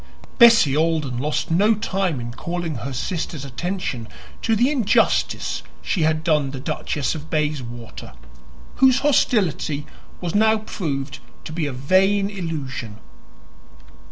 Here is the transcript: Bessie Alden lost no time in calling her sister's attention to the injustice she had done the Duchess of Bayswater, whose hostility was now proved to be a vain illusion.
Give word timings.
Bessie 0.39 0.75
Alden 0.75 1.19
lost 1.19 1.51
no 1.51 1.75
time 1.75 2.19
in 2.19 2.31
calling 2.33 2.77
her 2.77 2.91
sister's 2.91 3.45
attention 3.45 4.07
to 4.41 4.55
the 4.55 4.71
injustice 4.71 5.61
she 5.83 6.01
had 6.01 6.23
done 6.23 6.49
the 6.49 6.59
Duchess 6.59 7.13
of 7.13 7.29
Bayswater, 7.29 8.13
whose 8.77 9.01
hostility 9.01 9.85
was 10.19 10.33
now 10.33 10.57
proved 10.57 11.19
to 11.43 11.53
be 11.53 11.67
a 11.67 11.71
vain 11.71 12.31
illusion. 12.31 12.97